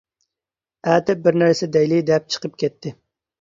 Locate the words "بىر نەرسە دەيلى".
1.27-2.01